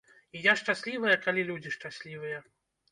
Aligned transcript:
І 0.37 0.41
я 0.45 0.53
шчаслівая, 0.61 1.13
калі 1.29 1.47
людзі 1.51 1.77
шчаслівыя. 1.79 2.47